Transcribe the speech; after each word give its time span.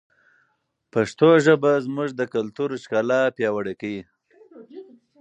پښتو 0.93 1.29
ژبه 1.45 1.71
زموږ 1.85 2.09
د 2.15 2.21
کلتور 2.33 2.69
ښکلا 2.83 3.21
پیاوړې 3.37 3.73
کوي. 3.81 4.03